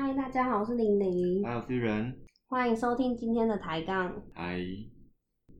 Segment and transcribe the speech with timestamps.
[0.00, 2.14] 嗨，大家好，我是玲玲，还有巨人，
[2.46, 4.22] 欢迎收听今天的抬杠。
[4.32, 4.56] 嗨，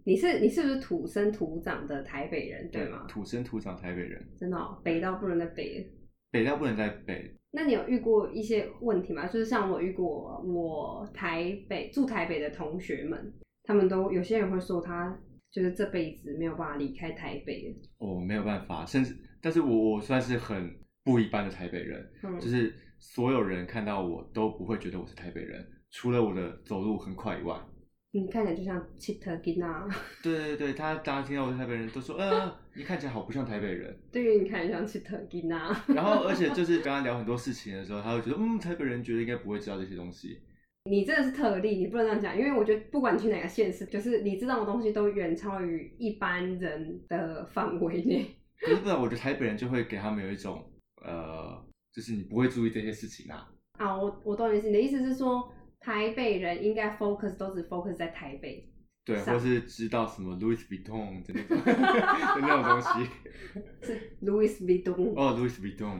[0.04, 3.04] 你是你是不是土生土长的台北人，对吗？
[3.08, 5.86] 土生土长台北人，真的、哦，北到不能再北了。
[6.30, 7.36] 北到不能再北。
[7.50, 9.26] 那你有遇过一些问题吗？
[9.26, 15.18] 就是像我遇过，我台北住台北的同学们，他们都有些人会说他
[15.50, 17.76] 就是这辈子没有办法离开台北。
[17.98, 27.56] 哦没有办法，甚至，但是我我算是很不一般的台北人，嗯，就是所有人看到我都不会觉得我是台北人，除了我的走路很快以外。
[28.10, 29.86] 你看起来就像 Chita Gina，
[30.22, 33.94] 对对对，他大家听到我是台北人都说，呃，你看起来好不像台北人。
[34.10, 35.76] 对于你看起来像 Chita Gina。
[35.94, 40.40] 然后，而且 就是跟他聊很多事情的时候，他会觉得，嗯，台北人觉得应该不会知道这些东西。
[40.84, 48.24] 你真的是特例，你不能这样讲，因为我觉得不管你去哪个县市，就是你知道的东西都远超于一般人的范围内。
[48.58, 50.64] 可是不然，我觉得台北人就会给他们有一种，
[51.04, 51.62] 呃，
[51.98, 53.44] 就是你不会注意这些事情啊。
[53.72, 58.70] 啊，我我懂你意思，你的意思是说台北人应该 focus 都只 focus 在台北，
[59.04, 63.10] 对，上或是知道什么 Louis Vuitton 的那种的那种东西。
[63.82, 65.12] 是 Louis Vuitton。
[65.16, 65.98] 哦，Louis Vuitton，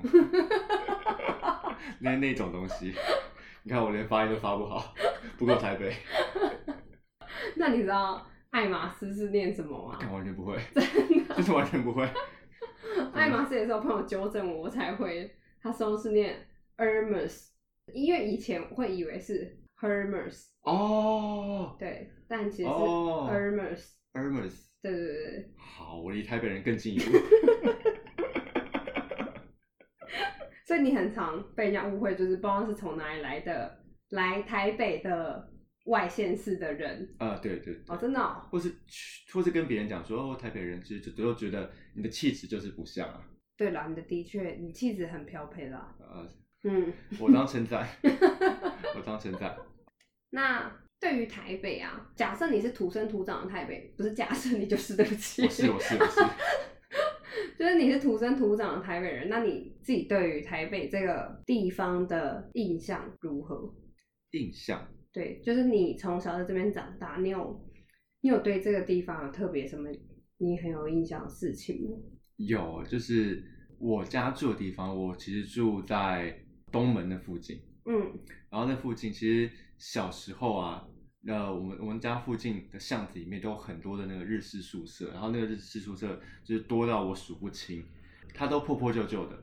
[1.98, 2.94] 那那种东西。
[3.64, 4.94] 你看我连发音都发不好，
[5.36, 5.92] 不够台北，
[7.58, 9.96] 那你知道爱马仕是念什么吗？
[10.00, 10.84] 看完全不会，真
[11.26, 12.08] 的，就是完全不会。
[13.12, 15.28] 爱马仕也是我朋友纠正我，我才会，
[15.60, 17.48] 他说是念 Hermes，
[17.92, 21.76] 因为以前会以为是 Hermes，哦。
[21.78, 23.28] 对，但其实是哦。
[23.30, 25.14] Hermes，、，Hermes，对对对。
[25.14, 25.52] 对。
[25.56, 27.10] 好，我离台北人更近一步。
[30.66, 35.50] 所以你很常被人家误会，就是不知道是从哪里来的，来台北的
[35.86, 37.82] 外县市的人啊，对对对。
[37.88, 43.24] 哦，真的、哦，或是去或是跟别人讲说，哦，台北人其实就都觉得你的气质就是不像啊。
[43.58, 46.26] 对啦，你的的确，你气质很飘配啦，呃，
[46.62, 47.86] 嗯，我当称赞，
[48.96, 49.56] 我当称赞。
[50.30, 56.20] 那对于台北啊，假设你是土生土长的台北，不是假设你就是对不起，我是我是我是，
[57.58, 63.74] 就是你是土生土长的台北人，那你自己对于台北这个地方的印象如何？
[64.30, 67.60] 印象对，就是你从小在这边长大，你有
[68.20, 69.88] 你有对这个地方有特别什么
[70.36, 71.96] 你很有印象的事情吗？
[72.38, 73.44] 有，就是
[73.78, 76.36] 我家住的地方，我其实住在
[76.72, 77.60] 东门的附近。
[77.84, 78.12] 嗯
[78.50, 80.86] 然后那附近其实小时候啊，
[81.26, 87.84] 呃，我们我们家附近的巷子里面都有很多的那个日式宿舍，然后那个日式宿舍就是多到我数不清，
[88.32, 89.38] 它都破破旧旧的。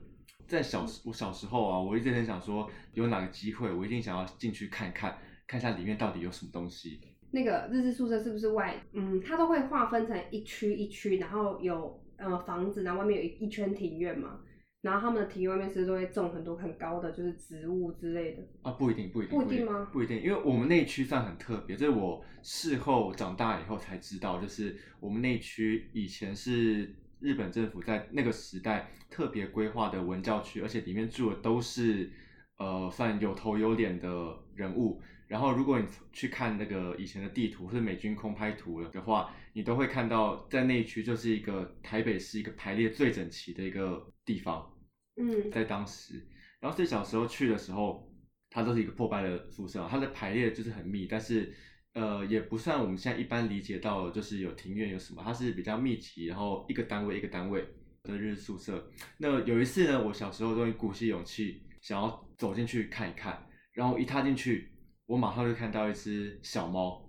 [0.48, 5.18] 在小我小时候啊，我一直很想说，有哪个机会，我一定想要进去看看，
[5.48, 7.02] 看一下里面到底有什么东西。
[7.32, 8.82] 那个日式宿舍是不是外？
[8.94, 14.40] 嗯，它都会划分成一区一区，然后有呃房子，然后外面有一一圈庭院嘛。
[14.82, 18.44] 然后他们的庭院外面是不是都会种很多很高的就是植物之类的。
[18.62, 32.12] 啊，不一定，不一定，不一定吗不一定，因为我们那一区算很特别，这是我事后长大以后才知道，就是我们那一区以前是日本政府在那个时代特别规划的文教区，而且里面住的都是
[32.60, 35.02] 呃算有头有脸的人物。
[35.28, 44.72] 然后，如果你去看那个以前的地图或者美军空拍图的话，你都会看到在那一区就是一个台北市一个排列最整齐的一个地方。
[45.18, 46.24] 嗯在当时，
[46.60, 48.12] 然后最小时候去的时候，
[48.50, 51.54] 它都是一个破败的宿舍，它的排列就是很密，但是
[51.94, 57.66] 呃也不算我们现在一般理解到的，就是有庭院有什么，它是比较密集，然后一个单位一个单位
[58.04, 58.92] 的日式宿舍。
[59.18, 64.70] 那有一次呢，我小时候终于鼓起勇气想要走进去看一看，然后一踏进去，
[65.06, 67.08] 我马上就看到一只小猫，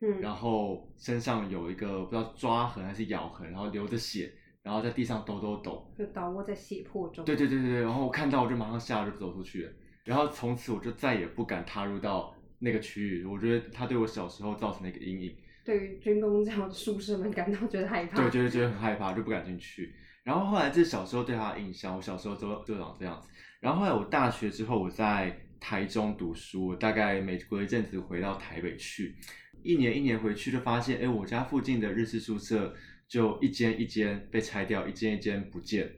[0.00, 4.32] 嗯，然后身上有一个不知道抓痕还是咬痕，然后流着血，
[4.62, 5.92] 然后在地上抖抖抖。
[5.98, 7.24] 就倒卧在血泊中。
[7.24, 9.72] 对对对对对，然后我看到我就马上下来就走出去了，
[10.04, 18.16] 然后从此我就再也不敢踏入到那个区域，我觉得它对我小时候造成了一个阴影，对于军工教的宿舍们感到觉得害怕。
[18.16, 19.94] 对，觉得觉得很害怕，就不敢进去。
[20.24, 23.28] 然后后来这是小时候对它的印象，我小时候就就长这样子。
[23.60, 29.16] 然后后来我大学之后我在台中读书，大概每隔一阵子回到台北去，
[29.62, 32.74] 一年一年回去就发现，哎，我家附近的日式宿舍
[33.08, 35.90] 就一间一间被拆掉，一间一间不见。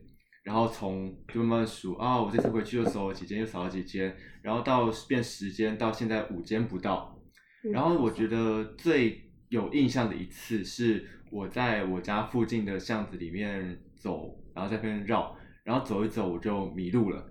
[0.42, 7.14] 然后从就慢慢数啊，我这次回去又少了几间，又少了几间，然后到变十间，到现在五间不到。
[7.64, 17.30] 嗯然后我觉得最有印象的一次是我在我家附近的巷子里面走，然后在那边绕，然后走一走我就迷路了。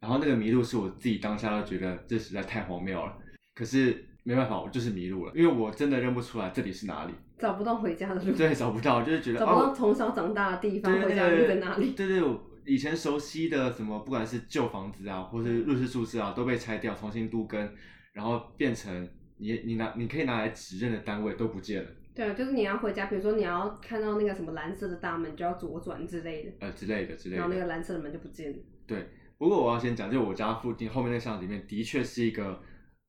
[0.00, 3.16] 然后那个迷路是我自己当下就觉得这实在太荒谬了，
[3.54, 11.90] 可是没办法，我就是迷路了，因为我真的认不出来这里是哪里，找不到回家的路，对，找不到，就是觉得找不到哦，从小长大的地方，对回家路在哪里？
[11.92, 17.72] 对对，我以前熟悉的什么，不管是旧房子啊，或是入室宿舍啊，都被拆掉，重新都根，
[18.12, 19.08] 然后变成
[19.38, 27.58] 你你拿你可以拿来指认的单位都不见了，对，就是你要回家，比如说你要看到那个什么蓝色的大门，就要左转之类的，呃之类的之类的然后那。
[27.58, 28.58] 个蓝色的门就不见了。
[28.86, 32.60] 对，不过我要先讲，就我家附近后面那巷子里面，的确是一个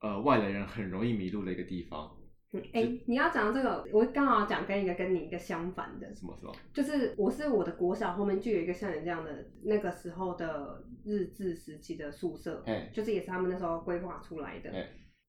[0.02, 2.16] 呃外来人很容易迷路的一个地方。
[2.52, 6.56] 嗯，哎、你要讲这个，我刚好讲跟一个跟你一个相反的，什么什么？
[6.74, 14.72] 就是我是我的国小后面就有一个像你这样的那个时候的日治时期的宿舍，哎就是也是他们那时候规划出来的。
[14.72, 14.88] 哎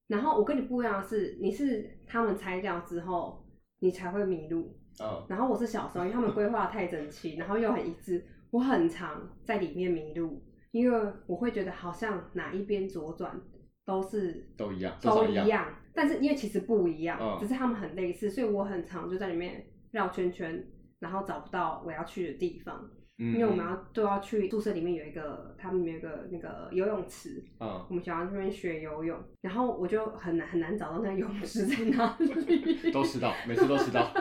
[0.08, 3.46] 然后我跟你不一样的是，你是他们拆掉之后，
[3.78, 4.76] 你才会迷路。
[4.98, 13.40] 哦，然后我是小时候，因为他们规划得太整齐，然后又很一致，我很常在里面迷路，因为我会觉得好像哪一边左转
[13.84, 15.24] 都是都一样，都。
[15.26, 20.64] 一样，但是因为其实不一样，嗯只是他们很类似，所以我很常就在里面绕圈圈，
[21.00, 22.90] 然后找不到我要去的地方。
[23.18, 32.28] 嗯，因为我们要都要去宿舍里面有一个，他们有一个那个游泳池，嗯我们想要去那边学游泳，然后我就很难很难找到那个游泳池在哪里。
[32.92, 34.10] 都迟到，每次都迟到。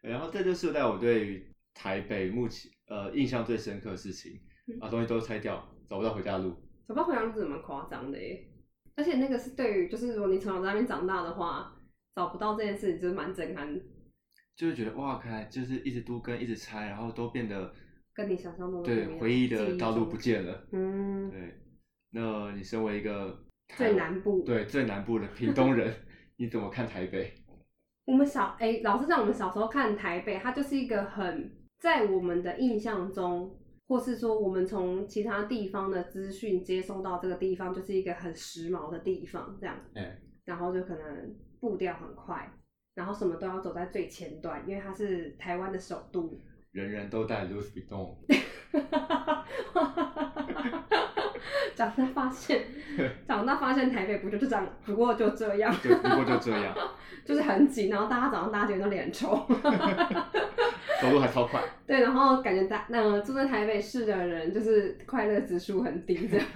[0.00, 6.50] 然后这就是在我对于台北目前呃印象最深刻的事情，嗯把东西都拆掉，找不到回家的路。
[6.86, 8.46] 找不到回家路是蛮夸张的耶，
[8.96, 11.74] 而且那个是对于就是如果你从小在那边长大的话，
[12.14, 13.80] 找不到这件事情就是蛮震撼的，
[14.56, 17.72] 就是觉得哇，看来就是一直都跟一直拆，然后都变得
[18.12, 20.68] 跟你想象中的对回忆的道路不见了。
[20.72, 21.54] 嗯，对，
[22.10, 25.92] 那你身为一个台最南部对最南部的屏东人，
[26.36, 27.32] 你怎么看台北？
[28.04, 31.50] 我们小哎、老实讲，我们小时候看台北，它就是一个很
[31.84, 33.54] 在我们的印象中，
[33.86, 42.50] 或是说我们从其他地方的资讯接收到这个地方，就是一个很时髦的地方，这样，哎，然后就可能步调很快，
[42.94, 46.40] 然后什么都要走在最前端，因为它是台湾的首都。
[46.70, 48.14] 人人都带 Louis Vuitton，
[51.76, 52.64] 长大发现，
[53.28, 56.74] 长大发现台北不就是这样，不过就这样，对，不过就这样，
[57.26, 59.46] 就是很挤，然后大家早上大家都脸臭。
[61.04, 61.62] 走路还超快。
[61.86, 66.46] 对，然后感觉大那住在台北市的人就是快乐指数很低，这样。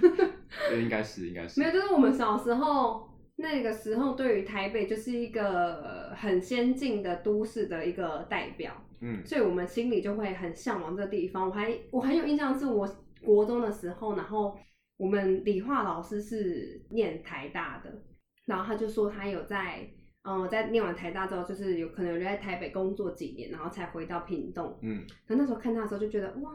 [0.69, 11.47] 对 应该是，应该是没有，就是我们小时候那个时候，对于台北就是一个呃很先进的都市的一个代表，嗯所以我们心里就会很向往这个地方。
[11.47, 12.89] 我还我很有印象，是我
[13.23, 14.57] 国中的时候，然后
[14.97, 18.01] 我们理化老师是念台大的，
[18.45, 19.87] 然后他就说他有在。
[20.23, 24.77] 嗯，在念完台大之后，就是有可能留在台北工作几年，然后才回到屏东。
[24.81, 26.51] 嗯，然后那时候看他的时候就觉得哇，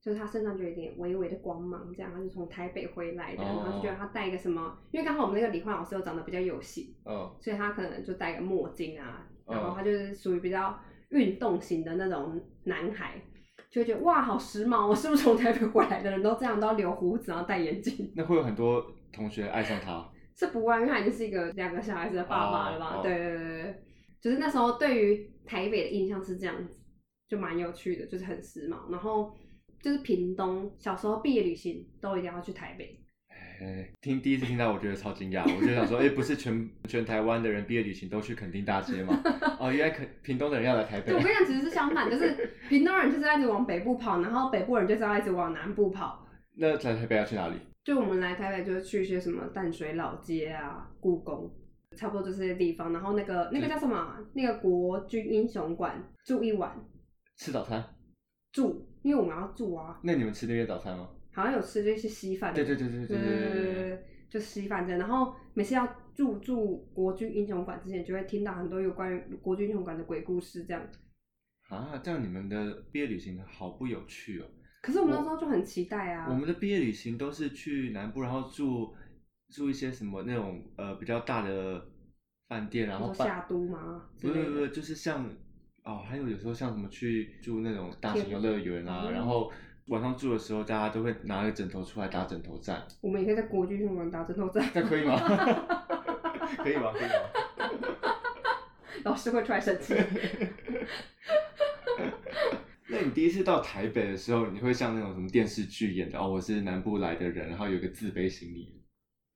[0.00, 10.78] 就是他身上就有一点微微的光芒，这样他是从台北回来的，哦然后就觉得他戴一个什么，因为刚好我们那个理化老师又长得比较有型，嗯所以他可能就戴个墨镜啊，哦然后他就是属于比较
[11.10, 13.14] 运动型的那种男孩，
[13.70, 18.12] 就会觉得哇好时髦我，是不是从台北回来的人都这样都要留胡子然后戴眼镜？
[18.16, 20.04] 那会有很多同学爱上他。
[20.36, 22.86] 是不外，因为是一个两个小孩子的爸爸了吧？
[22.96, 23.82] 哦哦对对对对对，
[24.20, 26.78] 就是那时候对于台北的印象是这样子，
[27.28, 28.90] 就蛮有趣的，就是很时髦。
[28.90, 29.34] 然后
[29.80, 33.00] 就是屏东，小时候毕业旅行都一定要去台北。
[33.58, 39.18] 哎，听第一次听到，我觉得超惊讶，我就想说，哎、不是全全台湾的人毕业旅行都去垦丁大街吗？
[39.58, 41.22] 哦，原来垦屏东的人要来台北对，我。
[41.22, 46.26] 跟你讲，其实是相反，就是屏东人就是要一直往北部跑，然后北部人就是要一直往南部跑。
[46.58, 47.54] 那在台北要去哪里？
[47.86, 51.48] 就我们来台北，就是去一些什么淡水老街啊、故宫，
[51.96, 52.92] 差不多就这些地方。
[52.92, 54.18] 然后那个那个叫什么啊？
[54.34, 56.76] 那个国军英雄馆住一晚，
[57.36, 57.80] 吃早餐？
[58.50, 60.00] 住，因为我们要住啊。
[60.02, 61.08] 那你们吃那些早餐吗？
[61.32, 63.74] 好像有吃这些稀饭，对对对对对对对对对。
[63.74, 64.98] 对，就稀饭这样。
[64.98, 70.84] 然后每次要入住国军英雄馆之前，就会听到很多有关于国军英雄馆的鬼故事这样。
[71.68, 74.46] 啊，这样你们的毕业旅行好不有趣哦。
[74.86, 76.28] 可是我们那时候就很期待啊。
[76.30, 78.94] 我们的毕业旅行都是去南部，然后住
[79.50, 81.84] 住一些什么那种呃比较大的
[82.48, 84.04] 饭店，然后下都吗？
[84.20, 85.28] 不是不是，就是像
[85.82, 89.50] 哦，还有有时候像什么去住那种大型天游乐园啊，嗯然后
[89.88, 95.18] 晚上住的时候，大家都会拿个枕头出来打枕头战，我们也可以在国际上玩打枕头战，这样可以吗？
[96.62, 96.92] 可以吗？
[96.92, 97.14] 可以吗？
[99.02, 99.94] 老师会出来生气。
[102.88, 108.80] 那你第一次到台北的时候，你会像那种什么电视剧演的哦，我是南部来的人，然后有一个自卑心理，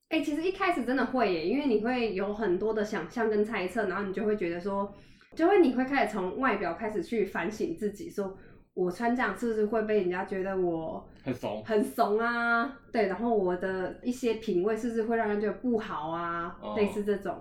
[0.09, 4.93] 哎、其实一开始真的会耶，因为你会有很多的想象跟猜测，然后你就会觉得说，
[5.35, 8.37] 就会你会开始从外表开始去反省自己，说
[8.73, 11.61] 我穿这样是不是会被人家觉得我很怂。
[11.65, 12.79] 很怂啊？
[12.93, 16.57] 对，然后我的一些品味是不是会让人觉得不好啊？
[16.61, 17.35] 哦类似这种。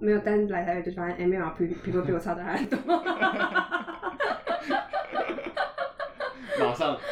[0.00, 2.78] 没有，但是来台北就发现，哎、没有啊，皮皮肤比我差的还很多。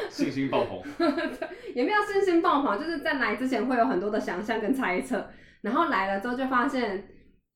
[0.08, 0.82] 信心爆棚，
[1.74, 5.28] 也没有信心爆棚，就是在来之前会有很多的想象跟猜测，
[5.62, 7.08] 然后来了之后就发现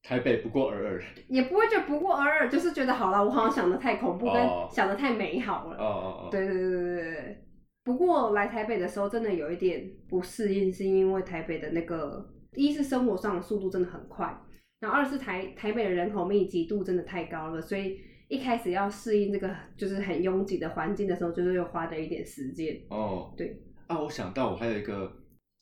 [0.02, 1.02] 台北不过尔尔。
[1.28, 5.76] 也不会觉得不过尔尔，就是觉得好了，我好像想的太恐怖，跟哦想的太美好了。
[5.76, 7.44] 哦哦哦，对对对对对对。
[7.82, 12.24] 不过来台北的时候，真的有一点不适应，是因为台北的那个，
[12.54, 14.38] 一是生活上的速度真的很快，
[14.80, 17.98] 然后二是台台北的人口密集度真的太高了，所以
[18.30, 22.80] 一开始要适应这个就是很拥挤的环境的时候，就是又花了一点时间。
[22.88, 25.08] 哦，对啊，我想到我还有一个，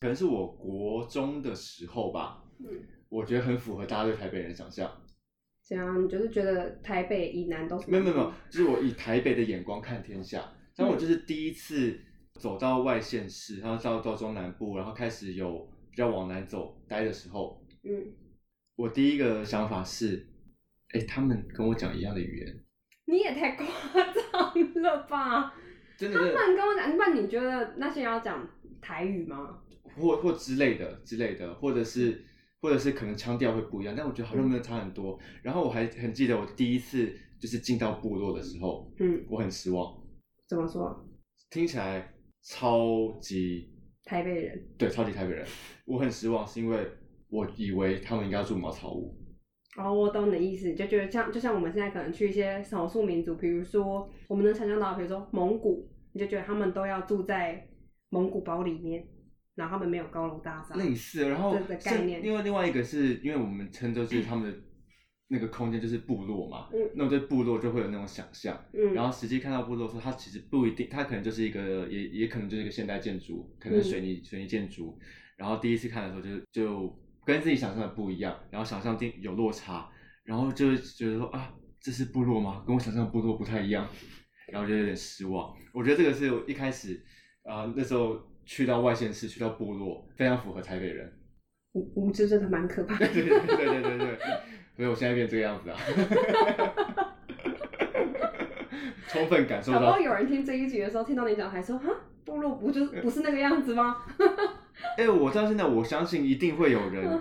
[0.01, 2.67] 可能是我国中的时候吧，嗯，
[3.09, 4.91] 我觉得很符合大家对台北人的想象。
[5.65, 10.53] 这样你就是觉得台北以南都是没有没有没有，就是我以台北的眼光看天下。
[10.77, 11.99] 当我就是第一次
[12.35, 18.13] 走到外县市，然后到到中南部，然后开始有比较往南走待的时候，嗯，
[18.77, 20.27] 我第一个想法是，
[20.95, 22.65] 哎，他们跟我讲一样的语言，
[23.07, 25.51] 你也太夸张了吧？
[25.51, 25.55] 他
[25.99, 28.49] 真的他们跟我讲，那你觉得那些人要讲
[28.81, 29.61] 台语吗？
[29.97, 32.25] 或或之类的之类的，或者是
[32.61, 35.19] 或者是可能腔调会不一样，但我觉得好像没有差很多。
[35.43, 40.01] 然后我还很记得我第一次就是进到部落的时候，嗯，我很失望，
[40.47, 41.05] 怎么说？
[41.51, 43.71] 听起来超级
[44.05, 44.69] 台北人。
[44.79, 45.45] 对超级台北人，
[45.85, 46.87] 我很失望，是因为
[47.29, 49.18] 我以为他们应该要住茅草屋。
[49.79, 57.67] 哦，我懂你的意思，就觉得像就像我们现在可能去一些少数民族，比如说我们能想象到，比如说蒙古，你就觉得他们都要住在
[58.11, 59.07] 蒙古包里面，
[59.55, 60.75] 然后他们没有高楼大厦。
[60.75, 64.59] 类似，然后这个概念是因为另外一个是因为我们称就是他们的
[65.29, 74.99] 那个空间就是部落嘛，嗯那我对部落就会有那种想象，嗯，然后实际看到部落的时候，它其实不一定，它可能就是一个也也可能就是一个现代建筑，可能嗯水泥、水泥建筑，
[75.37, 79.87] 然后第一次看的时候就就跟自己想象的不一样，然后想象定有落差，
[80.25, 82.65] 然后就觉得说啊，这是部落吗？
[82.67, 83.87] 跟我想象的部落不太一样，
[84.51, 85.55] 然后就有点失望。
[85.75, 87.05] 我觉得这个是我一开始
[87.43, 91.13] 啊、那时候去到外县市，去到部落，非常符合台北人。
[91.73, 93.07] 无无知真的蛮可怕的。
[93.13, 94.19] 对对对对对对，
[94.75, 95.77] 所以我现在变这个样子啊，
[99.09, 100.01] 充分感受到搞不好。
[100.01, 101.91] 有人听这一集的时候，听到你讲，还说哈，
[102.25, 103.97] 部落不就是不是那个样子吗？
[104.97, 107.21] 哎、我到现在我相信一定会有人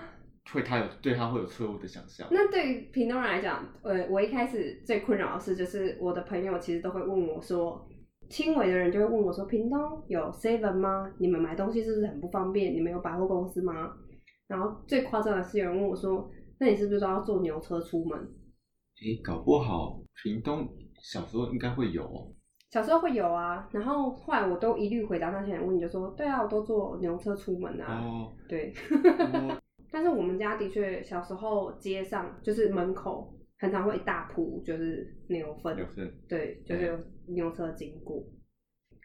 [0.51, 2.27] 会他有对他会有错误的想象。
[2.31, 7.87] 那对于屏东人来讲，呃，我一开始最困扰的事，就是我的朋友其实都会问我说，
[8.29, 11.11] 轻微的人就会问我说，屏东有 Seven 吗？
[11.19, 12.73] 你们买东西是不是很不方便？
[12.73, 13.93] 你们有百货公司吗？
[14.47, 18.17] 然后最夸张的是，有人问我说，那你是不是都要坐牛车出门？
[18.19, 20.67] 哎、搞不好屏东
[21.01, 22.31] 小时候应该会有哦。
[22.69, 28.74] 小时候会有啊，然后后来我都一律回答那些人问你就说，对啊，我都坐牛车出门啊，哦，对。
[28.91, 35.77] 我 但是我们家的确小时候街上就是门口很常会一大铺就是牛粪，
[36.27, 38.21] 对，就是有牛车经过。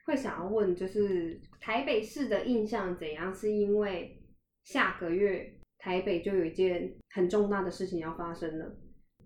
[0.05, 3.33] 会想要问，就是台北市的印象怎样？
[3.33, 4.21] 是因为
[4.65, 8.77] 下个月台北就有一件很重大的事情要发生了，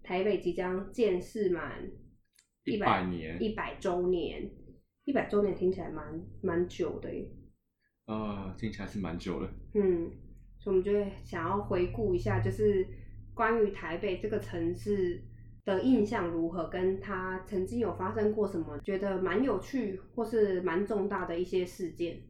[0.03, 1.83] 台北即将建市满
[2.67, 4.51] 一百年，一百周年，
[5.05, 6.05] 一百周年听起来蛮
[6.43, 7.27] 蛮久的耶。
[8.07, 9.51] 呃，听起来是蛮久了。
[9.75, 10.11] 嗯，
[10.59, 12.87] 所以我们就会想要回顾一下，就是
[13.35, 15.23] 关于台北这个城市
[15.65, 22.21] 的印象如何，跟它曾经有发生过什么觉得蛮有趣或是蛮重大的一些事件。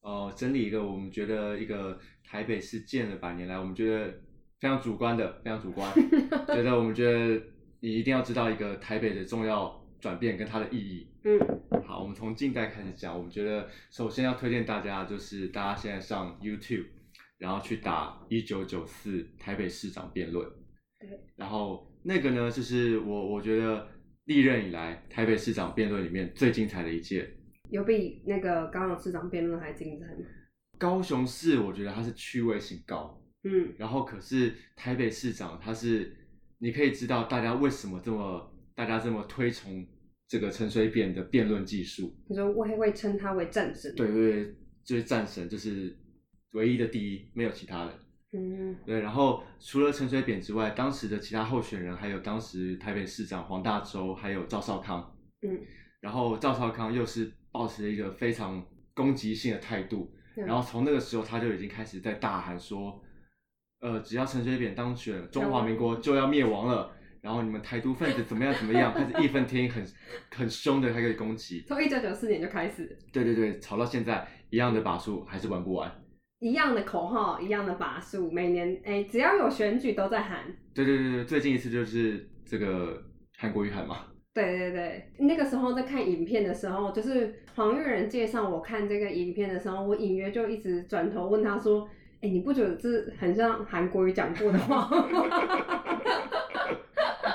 [0.00, 4.12] 呃，整理一个我们觉得一个台北市建了百年来，我们觉得
[4.60, 5.92] 非常主观的，非常主观，
[6.46, 7.42] 觉得我们觉得
[7.80, 11.06] 你一定要知道一个台北的重要转变跟它的意义。
[11.24, 11.38] 嗯
[11.86, 13.16] 好，我们从近代开始讲。
[13.16, 16.86] 我们觉得首先要推荐大家，就是大家现在上 YouTube，
[17.38, 20.48] 然后去打一九九四台北市长辩论。
[20.98, 21.08] 对。
[21.36, 23.88] 然后那个呢，就是我我觉得
[24.24, 27.28] 历任以来台北市长辩论里面最精彩的一届。
[27.70, 30.26] 有比那个高雄市长辩论还精彩吗？
[30.78, 36.16] 高雄市我觉得它是趣味性高，嗯然后可是台北市长他是，
[36.58, 39.86] 你可以知道大家为什么这么大家这么推崇
[40.26, 42.14] 这个陈水扁的辩论技术。
[42.28, 43.94] 你说我会会称他为战神。
[43.94, 45.96] 对对对，就是战神，就是
[46.52, 47.98] 唯一的第一，没有其他的。
[48.32, 55.16] 嗯对，然后除了陈水扁之外，当时的其他候选人还有当时台北市长黄大洲，还有赵少康。
[55.40, 55.58] 嗯，
[56.00, 63.02] 然后赵少康又是保持了一个非常攻击性的态度，嗯然后从那个时候他就已经开始在大喊说，
[63.80, 66.92] 呃，只要陈水扁当选，中华民国就要灭亡了。
[67.20, 69.84] 然后你们台独分子怎么样怎么样，开始义愤填膺，很
[70.30, 71.64] 很凶的开始攻击。
[71.66, 75.92] 从一九九四年就开始，对对对，吵到现在一样的把数还是玩不完。
[76.38, 80.44] 一样的口号，一样的把数，每年哎、只要有选举都在喊。
[80.72, 83.02] 对对对对，最近一次就是这个
[83.36, 84.06] 韩国瑜喊嘛。
[84.32, 91.88] 对对对，那个时候在看影片的时候，就是黄玉仁介绍我看这个影片的时候，我隐约就一直转头问他说
[92.20, 94.90] ：“哎，你不觉得这很像韩国语讲过的话？”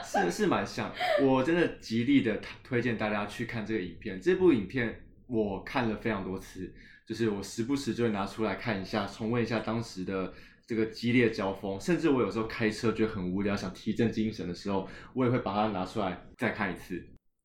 [0.04, 0.92] 是是蛮像，
[1.24, 4.22] 我真的极力的推荐大家去看这个影片。
[4.22, 6.72] 这部影片我看了非常多次，
[7.08, 10.32] 就是我时不时就会拿出来看一下，重温一下当时的
[10.68, 11.80] 这个激烈交锋。
[11.80, 17.04] 甚至我有时候开车觉得很无聊，想提振精神的时候，我也会把它拿出来再看一次。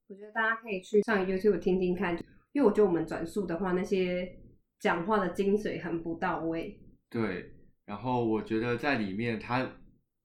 [0.09, 2.15] 我觉得大家可以去上 YouTube 听听看，
[2.53, 4.31] 因为我觉得我们转述的话，那些
[4.79, 6.79] 讲话的精髓很不到位。
[7.11, 7.53] 对，
[7.85, 9.67] 然后我觉得在里面它。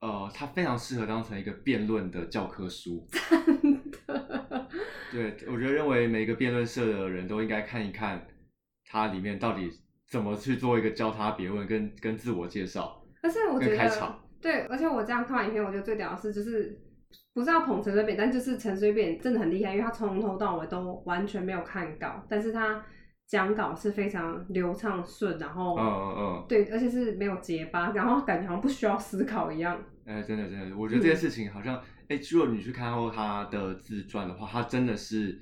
[0.06, 3.08] 呃，它非常适合当成一个辩论的教科书。
[3.40, 4.68] 真的，
[5.14, 8.28] 对我觉得认为每个辩论社的人都应该看一看
[8.86, 9.72] 它里面到底
[10.10, 13.02] 怎么去做一个交叉辩论跟跟自我介绍。
[13.22, 16.78] 而且我觉得，对，而且我这样看完影片，我觉得最屌的是，就是
[17.34, 22.84] 不是要捧陈水扁，但就是陈水扁真的很厉害，因为他从头到尾都完全没有看稿，但是他。
[23.28, 29.82] 讲稿是非常流畅顺，然后，嗯嗯嗯，对，而且是没有结巴，然后感觉好像不需要思考一样。
[30.06, 35.42] 哎，真的真的，我觉得这件事情好像，哎，如果你去看过他的自传的话，他真的是，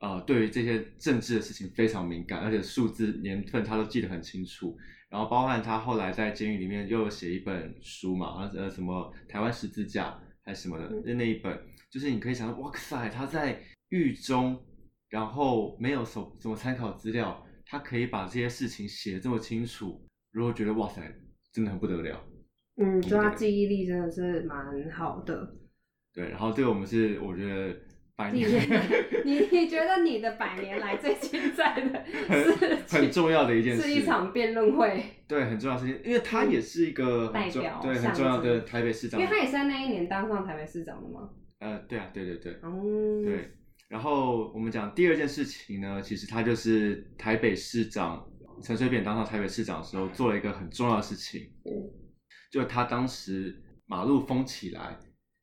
[0.00, 4.76] 呃，对于这些政治的事情非常敏感，而且数字年份他都记得很清楚。
[5.08, 11.58] 然后，包含他后来在监狱里面又写一本书嘛，呃，什么台湾十字架还是什么的，那那一本，
[11.90, 13.58] 就是你可以想到，哇塞，他在
[13.88, 14.62] 狱中。
[15.12, 21.02] 然后没有什什么参考资料，他可以把这些事情写这么清楚，如果觉得哇塞，
[21.52, 22.18] 真的很不得了。
[22.78, 25.54] 嗯，就他记忆力真的是蛮好的。
[26.14, 27.76] 对，然后这个我们是我觉得
[28.16, 28.48] 百年，
[29.26, 35.04] 你你觉得你的百年来最精彩的 是很重要的一件事，是一场辩论会。
[35.28, 41.28] 对，很重要的事情，因为他也是一个代表，对，很重要的台北市长，因为他也是在那一年当上台北市长的吗？
[41.58, 42.82] 呃，对啊，对对对，哦，
[43.22, 43.58] 对。
[43.92, 48.26] 然后我们讲第二件事情呢，其实他就是台北市长
[48.62, 51.52] 陈水扁当上台北市长的时候做了一个很重要的事情，
[52.50, 54.98] 就他当时马路封起来，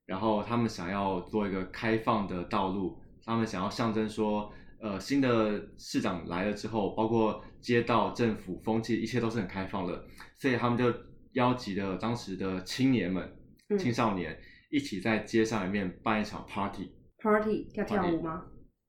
[0.08, 10.08] 然后他们想要做一个开放的道路，他们想要象征说，呃，新的市长来了之后，包括街道、政府、风气，一切都是很开放的，
[10.40, 10.92] 所以他们就
[11.34, 13.32] 邀集了当时的青年们、
[13.78, 14.36] 青少年
[14.72, 16.92] 一起在街上里面办一场 party。
[17.22, 18.44] Party 要跳舞吗？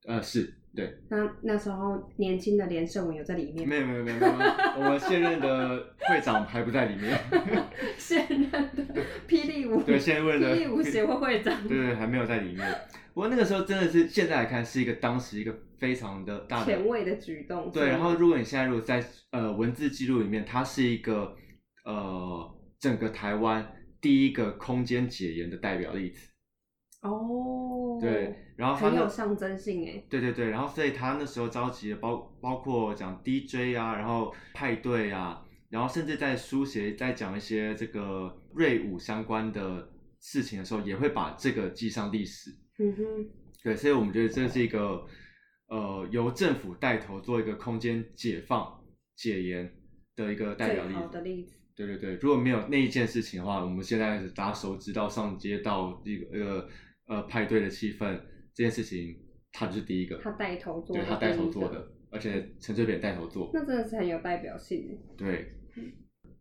[0.06, 0.92] 呃，是对。
[1.10, 3.68] 那那时候年轻的连胜文有在里面？
[3.68, 4.32] 没有没有没有没有，
[4.78, 7.18] 我们现任的会长还不在里面。
[7.98, 12.66] 现任的 霹雳舞对现任的霹雳舞协会会长对对还没有在里面。
[13.12, 17.70] 不过那个时候真的是现在来看是一个当时一个非常的大前卫的举动。
[17.70, 21.34] 对，然后如果你现在如果在呃文字记录里面，它是一个
[21.84, 23.66] 呃整个台湾
[24.00, 26.29] 第一个空间解严的代表例子。
[27.02, 42.50] 哦，对，然后很有象征性哎，对对对，然后所以他那时候召集了包包括讲 DJ 啊，然后派对啊，然后甚至在书写在讲一些这个瑞舞相关的事情的时候，也会把这个记上历史。
[42.78, 43.30] 嗯哼，
[43.64, 45.02] 对，所以我们觉得这是一个
[45.68, 48.78] 呃由政府带头做一个空间解放
[49.16, 49.72] 解严
[50.14, 51.56] 的一个代表例子。
[51.74, 56.68] 对对对，如果没有那一件事情的话，我们现在大家熟知到上街道一个呃。
[57.10, 58.16] 呃，派对的气氛
[58.54, 59.18] 这件事情，
[59.50, 64.96] 他就是第一个，他带头做，对他带头做的，而且陈水扁带头做，那真的是很有代表性。
[65.18, 65.50] 对，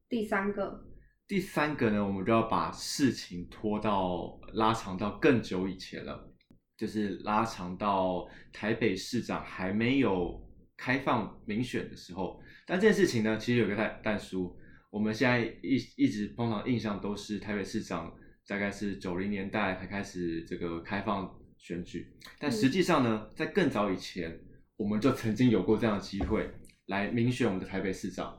[0.07, 0.85] 第三个，
[1.27, 6.31] 第三个呢，我们就要把事情拖到拉长到更久以前了，
[6.77, 10.39] 就是拉长到台北市长还没有
[10.77, 12.39] 开放民选的时候。
[12.67, 14.55] 但这件事情呢，其实有个代代书，
[14.91, 18.15] 我们现在一一直通常印象都是台北市长。
[18.49, 24.39] 大概是九零年代才开始这个开放选举，但实际上呢，在更早以前，
[24.75, 26.49] 我们就曾经有过这样的机会
[26.87, 28.35] 来民选我们的台北市长。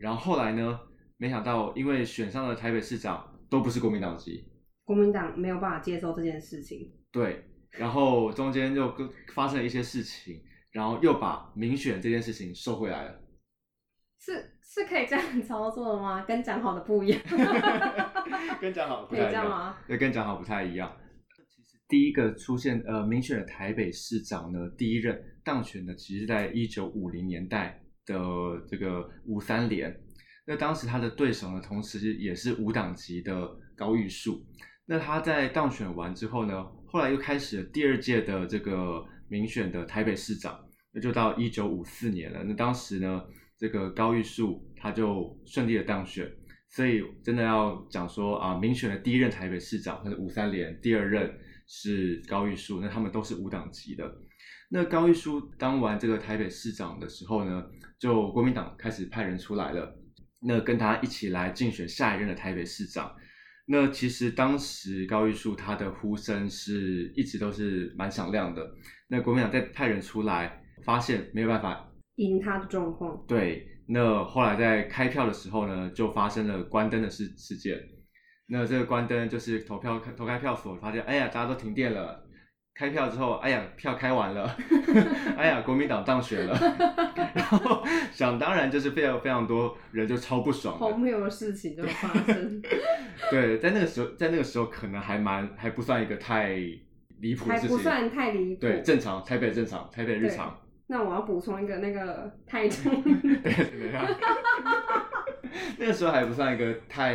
[0.00, 0.80] 然后后来呢，
[1.16, 4.48] 没想到因为选上了台北市长都不是国民党籍，
[4.84, 6.92] 国民党没有办法接受这件事情。
[7.12, 8.92] 对，然后中间又
[9.32, 13.21] 发生了一些事情，然后又把民选这件事情收回来了。
[14.24, 16.24] 是是可以这样操作的吗？
[16.24, 17.20] 跟讲好的不一样。
[18.62, 19.76] 跟讲好不太一样。
[19.88, 20.96] 对，跟讲好不太一样。
[21.28, 28.14] 其实第一个出现呃民选的台北市长呢，第一任当选的，其实在一九五零年代的
[28.68, 29.92] 这个五三连。
[30.46, 34.40] 那当时他的对手呢，同时也是无党籍的高玉树。
[34.86, 40.64] 那他在当选完之后呢，后来又开始了第二届的这个民选的台北市长。
[40.92, 42.44] 那就到一九五四年了。
[42.44, 43.24] 那当时呢？
[43.62, 46.28] 这个高玉树他就顺利的当选，
[46.68, 51.32] 所以真的要讲说啊，民选的第一任台北市长，他是五三连，第二任
[51.68, 54.12] 是高玉树，那他们都是无党籍的。
[54.68, 57.64] 那高玉树当完这个台北市长的时候呢，
[58.00, 59.96] 就国民党开始派人出来了，
[60.40, 63.14] 那跟他一起来竞选下一任的台北市长。
[63.66, 68.68] 那其实当时高玉树他的呼声是一直都是蛮响亮的。
[69.06, 73.66] 那国民党在派人出来，发现没有办法赢他的状况，对。
[73.88, 77.76] 那后来在开票的时候呢，就发生了关灯的事事件。
[78.46, 82.22] 那这个关灯就是投票投开票所，发现哎呀，大家都停电了。
[82.74, 84.56] 开票之后，哎呀，票开完了，
[85.36, 86.56] 哎呀，国民党当选了。
[87.34, 92.62] 然后想当然就是非常非常多人就超不爽，荒谬的事情就发生。
[93.30, 96.56] 对，在那个时候，在那个时候可能还蛮还不算一个太
[97.18, 98.60] 离谱的事情，还不算太离谱。
[98.60, 100.56] 对，正常台北正常台北日常。
[100.86, 104.06] 那我要补充一个，那个台中，对，等一下，
[105.78, 107.14] 那个时候还不算一个太，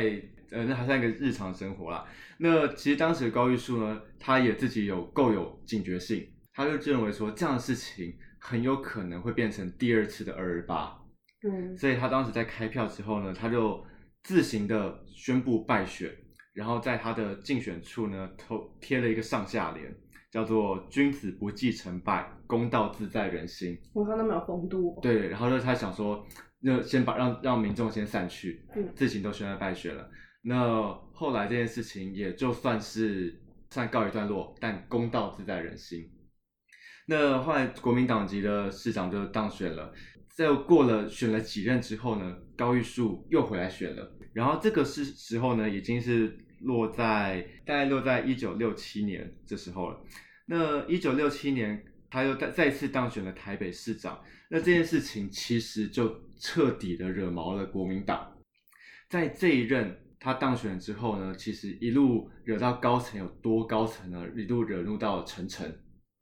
[0.52, 2.06] 呃，那还算一个日常生活啦。
[2.40, 10.98] 那其实当时高玉树呢，他也自己有够有警觉性，他就认为说这样的事情很有可能会变成第二次的二二八，
[11.44, 13.86] 嗯，所以他当时在开票之后呢，他就
[14.24, 16.10] 自行的宣布败选，
[16.54, 19.96] 然后在他的竞选处呢，头贴了一个上下联。
[20.30, 23.78] 叫做“君子不计成败，公道自在人心”。
[23.94, 25.00] 我看他们有风度。
[25.02, 26.28] 对，然后就他想说，
[26.60, 30.10] 那先把让让民众先散去，嗯，自行都宣判败选了。
[30.42, 36.12] 那后来这件事情也就算是算告一段落，但公道自在人心。
[37.08, 39.94] 那后来国民党籍的市长就当选了，
[40.36, 44.12] 在过了选了几任之后呢，高玉树又回来选了。
[44.34, 46.38] 然后这个是时候呢，已经是。
[46.60, 50.00] 落在大概落在一九六七年这时候了。
[50.46, 54.20] 那一九六七年，他又再再次当选了台北市长。
[54.50, 58.34] 那这件事情其实就彻底的惹毛了国民党。
[59.10, 64.26] 在这一任他当选之后呢，其实一路惹到高层有多高层呢？
[64.36, 65.70] 一路惹怒到陈诚。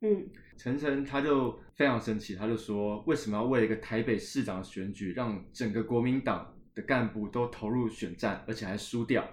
[0.00, 9.26] 嗯，陈诚他就非常生气，他就说：为什么要为一个台北市长选举，让整个国民党的干部都投入选战，而且还输掉？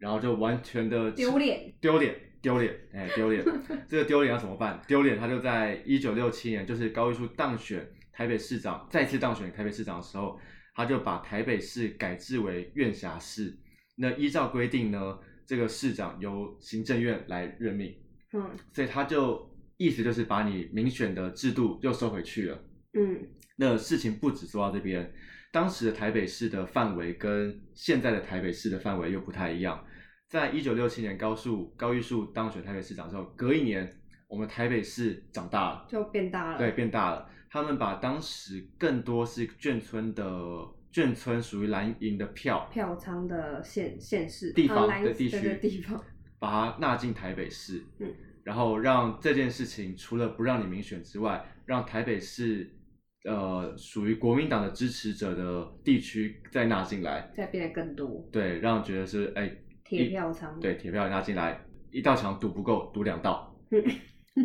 [0.00, 3.44] 然后就完全的丢脸，丢脸，丢脸，哎，丢脸！
[3.86, 4.80] 这个丢脸要怎么办？
[4.88, 10.40] 丢脸，他就在一九六七年，就是高玉树当选台北市长，再次当选台北市长的时候，
[10.74, 13.54] 他就把台北市改制为院辖市。
[13.96, 17.94] 那依照规定呢，这个市长由行政院来任命。
[18.32, 22.58] 嗯，所以他就意思就是把你民选的制度又收回去了。
[22.94, 25.12] 嗯，那事情不止说到这边。
[25.52, 29.84] 当时的台北市的范围跟现在的台北市的范围又不太一样。
[30.30, 33.92] 在一九六七年高树高玉树当选台北市长之后，隔一年
[34.28, 36.56] 我们台北市长大了，就变大了。
[36.56, 37.28] 对，变大了。
[37.50, 40.24] 他们把当时更多是眷村的
[40.92, 46.00] 眷村属于蓝营的票票仓的县县市地方的地区地方，
[46.38, 47.84] 把它纳进台北市。
[47.98, 48.14] 嗯，
[48.44, 52.70] 然后让这件事情除了不让你民选之外，让台北市。
[53.24, 59.54] 呃，属于国民党的支持者的地区再纳进来，再变得更多，对，让人觉得是哎，
[59.98, 63.52] 铁票仓，对，铁票拉进来，一道墙堵不够，堵两道，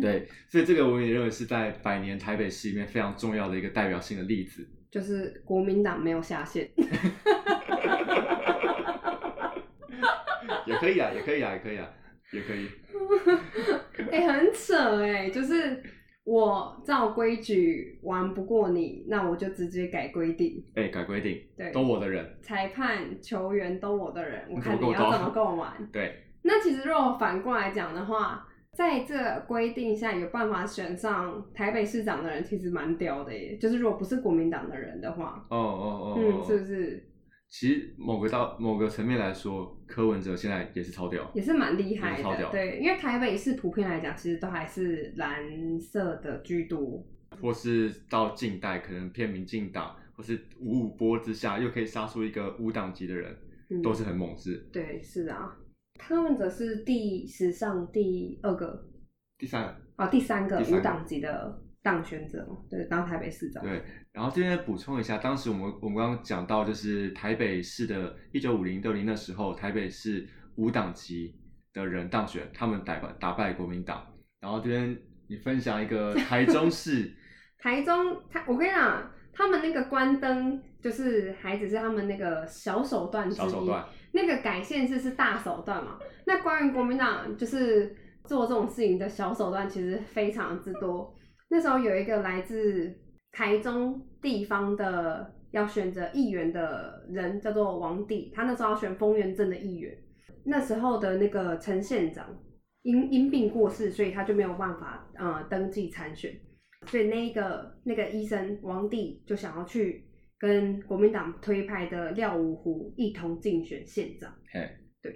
[0.02, 6.68] 对，所以这个我也认为是在百年台北市里面非常重要的一个代表性的例子， 就是国民党没有下线，
[10.66, 11.88] 也可以啊，也可以啊，也可以啊，
[12.32, 12.68] 也可以，
[14.10, 15.80] 哎，很扯哎，就是。
[16.26, 20.60] 我照规矩玩不过你，那我就直接改规定。
[20.74, 22.36] 哎，改规定，对，都我的人。
[22.42, 25.72] 裁判、球员都我的人，我看你要怎么跟我玩。
[25.92, 26.16] 对。
[26.42, 33.56] 那其实如果反过来讲的话，在这规定下有办法选上台北市长的人，其实蛮屌的耶。
[33.56, 37.08] 就是如果不是国民党的人的话，哦哦哦，嗯，是不是？
[37.48, 42.50] 其实某个到某个层面来说，柯文哲现在也是超屌，也是蛮厉害的。
[42.50, 47.06] 对，因为台北市普遍来讲，其实都还是蓝色的居多，
[47.40, 53.34] 或是到近代可能偏民进党，或是五五波之下又可以杀出一个五党级的人，
[53.82, 54.68] 都是很猛士。
[54.72, 55.56] 对，是啊，
[55.98, 58.88] 柯文哲是第史上第二个，
[59.38, 61.62] 第三啊，第三个五党级的。
[61.82, 63.62] 当选者对，当台北市长。
[63.62, 63.80] 对，
[64.16, 71.34] 然后这边补充一下，当时我们我们刚刚讲到，就是台北市的一九五零六零那时候，台北市五党籍
[71.74, 74.06] 的人当选，他们打败打败国民党。
[74.40, 74.96] 然后这边
[75.28, 77.12] 你分享一个 台中市，
[77.58, 83.70] 台中他我跟你讲，他们那个关灯就是还只是他们那个小手段之一，
[84.12, 85.98] 那个改县制是大手段嘛。
[86.24, 91.14] 那关于国民党就是做这种事情的小手段，其实非常之多。
[91.50, 92.98] 那时候有一个来自
[93.36, 99.94] 台中地方的要选择议员的人，叫做王帝，他那时候要选丰原镇的议员。
[100.44, 102.34] 那时候的那个陈县长
[102.80, 106.34] 因因病过世，所以他就没有办法呃登记参选。
[106.86, 114.32] 所以那个那个医生王帝就想要去跟国民党推派的廖五湖一同竞选县长。
[114.50, 114.66] 嘿，
[115.02, 115.14] 对。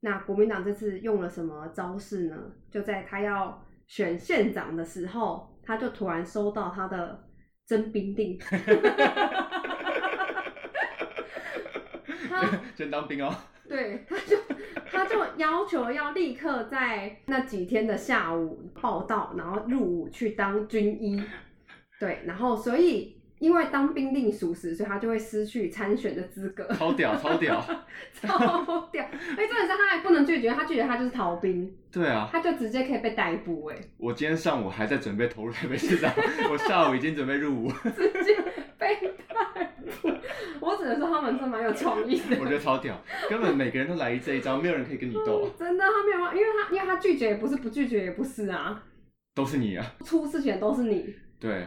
[0.00, 2.52] 那国民党这次用了什么招式呢？
[2.70, 7.25] 就在他要选县长的时候，他就突然收到他的
[7.66, 8.38] 征兵令。
[12.28, 13.34] 他先当兵哦。
[13.68, 14.36] 对，他就
[14.90, 21.20] 他就要求要立刻在那几天的下午报到，然后入伍去当军医。
[21.98, 26.66] 对，然后所以因为当兵令属实，所以他就会失去参选的资格。
[26.74, 27.60] 超屌，超屌，
[28.14, 29.04] 超屌！
[29.04, 31.70] 哎，重点是他还不能拒绝，他拒绝他就是逃兵。
[31.92, 33.66] 对啊，他就直接可以被逮捕。
[33.66, 36.10] 哎，我今天上午还在准备投入台北市长，
[36.50, 38.36] 我下午已经准备入伍，直接
[38.78, 38.94] 被
[39.28, 39.72] 逮
[40.02, 40.10] 捕。
[40.60, 42.36] 我只能说他们真蛮有创意的。
[42.40, 45.48] 我觉得超屌，根本每个人都来这一招，没有人可以跟你斗。
[45.58, 48.82] 真的，他没有办法，因为他因为他拒绝也不是，不拒绝也不是啊，
[49.34, 51.14] 都是你啊，出事情都是你。
[51.38, 51.66] 对。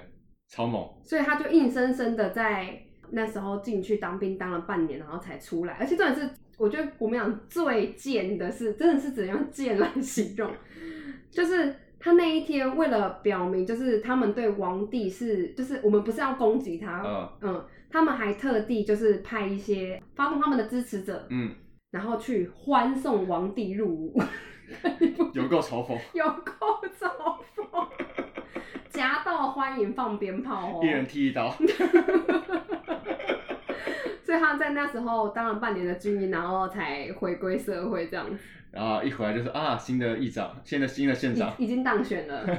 [0.50, 2.82] 超猛，所以他就硬生生的在
[3.12, 5.76] 那时候进去当兵，当了半年，然后才出来。
[5.76, 10.52] 而且重点是，我觉得国民党最贱的是，真的是只能用贱来形容。
[11.30, 21.54] 就是他那一天为了表明，就是他们对王帝是，就是我们不是要攻击他，嗯嗯，他们还特地就是派一些发动他们的支持者，嗯，
[21.92, 24.20] 然后去欢送王帝入伍，
[25.34, 27.88] 有够嘲讽，有够嘲讽。
[29.00, 31.50] 夹道欢迎放鞭炮哦，一人踢一刀。
[34.22, 38.38] 所以他在那时候当了半年的军医，然后才回归社会这样子。
[38.72, 42.44] 然后一回来就是啊，新的议长，现在新的县长已经当选了。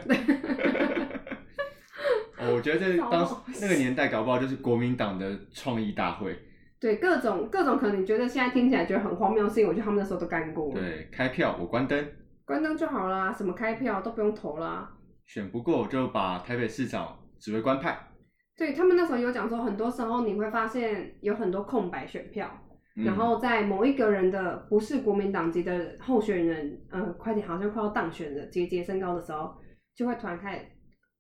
[2.40, 3.28] 哦，我觉得这 当
[3.60, 6.34] 那个年代搞不好就是国民党的创意大会。
[6.80, 10.72] 对，各种各种可能，你觉得现在听起来觉得很荒谬的事情，我觉得他们那时候都干过。
[10.72, 12.02] 对，开票我关灯，
[12.46, 14.90] 关灯就好啦，什么开票都不用投啦。
[15.32, 17.96] 选不过就把台北市长指挥官派。
[18.56, 22.50] 对他们那时候有讲说，很多时候你会发现有很多空白选票，
[22.96, 29.54] 然后在某一个人的不是国民党籍的候选人，嗯，快点好像快要当选的节节升高的时候，
[29.94, 30.66] 就会突然开始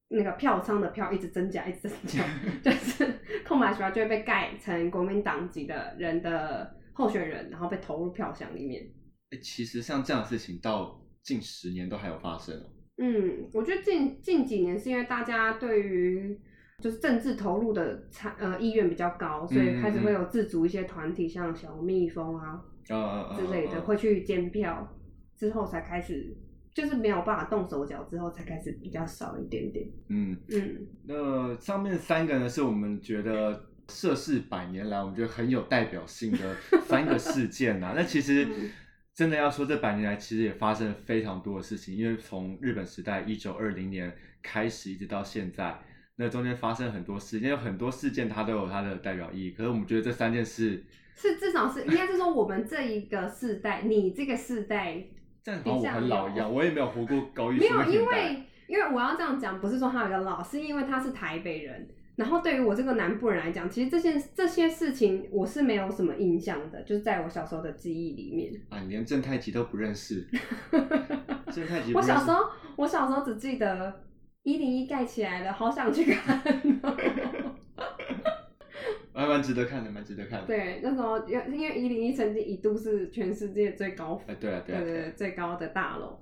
[0.08, 2.24] 那个票仓的票一直增加，一直增加，
[2.64, 3.06] 就是
[3.46, 8.90] 空白选票就会被盖成国民党籍的人的候选人，然后被投入票箱里面。
[9.40, 12.66] 其实像这样的事情到近十年都还有发生哦。
[13.02, 16.38] 嗯，我觉得近近几年是因为大家对于
[16.78, 22.62] 就是政治投入的参呃意愿比较高，所以开始会有自主一些团体，像小蜜蜂啊
[23.34, 24.86] 之类的会去监票，
[25.34, 26.36] 之后才开始
[26.74, 29.88] 就是没有办法动手脚，之后才开始比较少一点点。
[30.08, 37.94] 嗯嗯，那上面三个呢，是我们觉得涉世百年来我们觉得很有代表性的三个事件呐。
[37.96, 38.46] 那其实。
[39.14, 44.10] 真的要说，这百年来其实也发生了非常多的事情，因为从日本时代一九二零年
[44.42, 45.78] 开始，一直到现在，
[46.16, 49.50] 那中间发生很多事，件，有很多事件它都有它的代表意义。
[49.50, 50.82] 可是我们觉得这三件事
[51.16, 55.04] 是至少是应该是说我们这一个世代，你这个世代，
[55.42, 61.88] 这样好像我很老一样，我也没有活过高一没有，因为因为我要这样讲，不是说他有个老，是因为他是台北人。
[62.16, 68.52] 然后对于我这个南部人来讲，其实这些这些事情我是没有什么印象的，就是在我小时候的记忆里面。
[68.68, 70.26] 啊，你连正太极都不认识？
[71.50, 71.94] 正太极？
[71.94, 72.44] 我小时候，
[72.76, 74.02] 我小时候只记得
[74.42, 76.42] 一零一盖起来了，好想去看。
[79.12, 80.46] 蛮蛮值得看的，蛮值得看的。
[80.48, 86.18] 对，那时候因因为一零一曾经一度是全世界最高，哎，对啊，对对对，最高的大楼。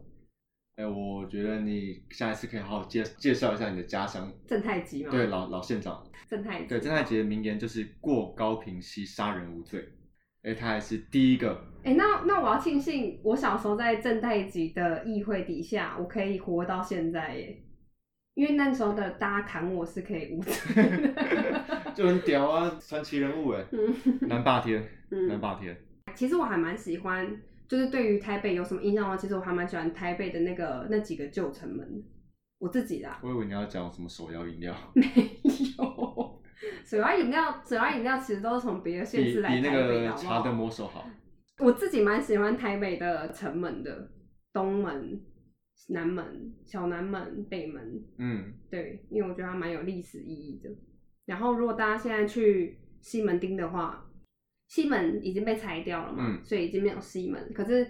[0.79, 5.11] 哎，我觉得你下一次可以好好介介绍一下你的家乡正太吉嘛？
[5.11, 6.69] 对，老老县长正太吉。
[6.69, 9.85] 对，正太吉的名言就是“过高平溪，杀人无罪”。
[10.45, 11.61] 哎，他还是第一个。
[11.83, 17.61] 哎，那那我要庆幸，我小时候在正太吉的议会底下，我可以活到现在耶。
[18.35, 20.53] 因为那时候的大家砍我是可以无罪，
[21.93, 23.64] 就很屌啊，传奇人物哎，
[24.21, 25.77] 南霸天，南霸天。
[26.14, 27.29] 其实我还蛮喜欢。
[27.68, 29.14] 就是对于台北有什么印象吗？
[29.14, 32.02] 其实我还蛮喜欢台北的那个那几个旧城门，
[32.59, 33.14] 我自己的。
[33.22, 34.74] 我以为你要讲什么手摇饮料。
[34.94, 35.04] 没
[35.76, 36.42] 有，
[36.87, 40.14] 手摇饮料，手摇饮料其实都是从别的县市来台北的。
[40.14, 41.04] 茶的魔手好。
[41.59, 44.11] 我自己蛮喜欢台北的城门的，
[44.52, 45.20] 东门、
[45.90, 48.02] 南门、小南门、北门。
[48.16, 50.70] 嗯，对，因为我觉得它蛮有历史意义的。
[51.26, 54.07] 然后，如果大家现在去西门町的话。
[54.68, 57.52] 西门已经被拆掉了嘛，所以已经没有西门。
[57.54, 57.87] 可是，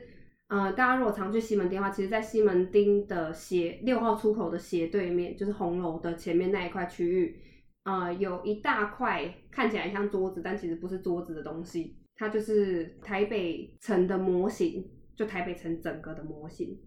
[0.46, 7.36] 呃，大家如果常去西门町的话，其实，在西门町的斜六号出口的斜对面，就是红楼的前面那一块区域，
[7.82, 16.78] 呃，有一大块看起来像桌子，但其实不是桌子的东西，它就是台北城的模型，就台北城整个的模型。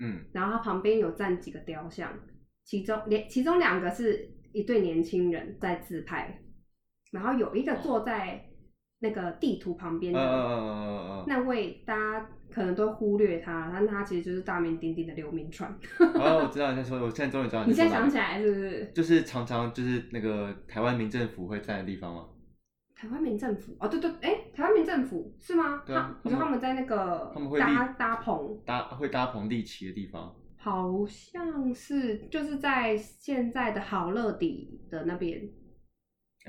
[0.00, 2.12] 嗯，然后它旁边有站几个雕像，
[2.64, 6.40] 其中两其中两个是一对年轻人在自拍，
[7.10, 8.44] 然后有一个坐在
[9.00, 15.72] 那个地图旁边的、那位，大家可能都忽略他，但他其实就是大名鼎鼎的刘铭传。
[15.98, 18.92] 嗯， 哦，我知道你在说，我现在终于知道你现在想起来是不是？
[18.94, 22.24] 就是常常就是那个台湾民政府会在的地方吗？
[22.96, 25.84] 台湾民政府哦，对对，哎，台湾民政府是吗？
[25.86, 35.48] 对啊他你说他们在那个他们会搭搭棚，搭会搭棚立旗的地方，好像是就是在现在的好乐迪的那边，哎，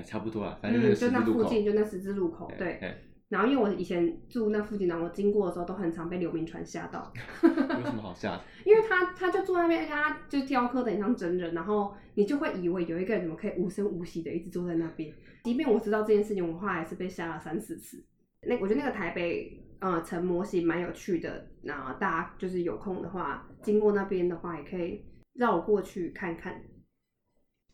[0.03, 2.73] 差不多啊，反正就那附近，就那十字路口，对。
[2.81, 2.97] 哎，
[3.29, 7.11] 然后因为我以前住那附近，然后我经过的时候都很常被刘明传吓到，
[7.43, 7.49] 有
[7.85, 8.41] 什么好吓的？
[8.65, 15.13] 因为他他就坐那边，他就雕刻的很像真人，然后你就会以为有一个人怎么可以无声无息的一直坐在那边。
[15.43, 18.03] 即便我知道这件事情，我后来还是被吓了三四次。
[18.47, 26.61] 那我觉得那个台北呃成模型蛮有趣的，那大家就是有空的话，经过那边的话，也可以绕过去看看。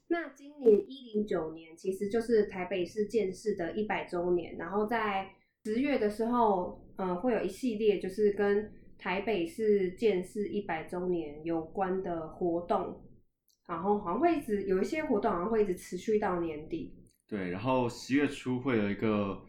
[0.07, 5.31] 那今年一零九年其实就是台北市建市的一百周年，然后在
[5.63, 13.03] 十月的时候，呃，会有一系列就是跟台北市建市一百周年有关的活动，
[13.67, 16.93] 然后好像会一直有一些活动，好像会一直持续到年底。
[17.27, 19.41] 对，然后十月初会有一个，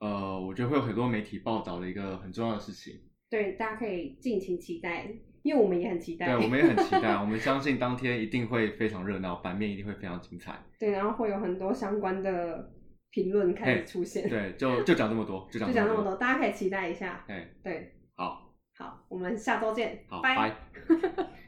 [0.00, 2.98] 呃，我觉得会有很多媒体报道的一个很重要的事情。
[3.28, 6.26] 对，大家可以敬请期待，因为我们也很期待。
[6.26, 10.54] 对，我们也很期待， 我们相信当天一定会非常热闹，版面一定会非常精彩。
[10.78, 12.70] 对，然后会有很多相关的
[13.10, 14.28] 评论开始出现。
[14.28, 17.24] 对，就就讲这么多，就讲么就讲那么多，大家可以期待一下。
[17.28, 20.36] 哎，对，好，好，我们下周见，好，拜。
[20.36, 20.56] 拜。